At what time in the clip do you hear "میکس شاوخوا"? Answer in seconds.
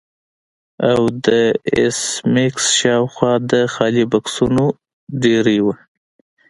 2.33-3.33